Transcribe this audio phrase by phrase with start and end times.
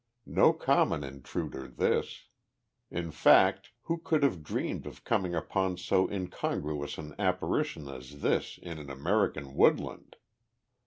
[0.25, 2.25] No common intruder this.
[2.89, 8.57] In fact, who could have dreamed of coming upon so incongruous an apparition as this
[8.59, 10.15] in an American woodland?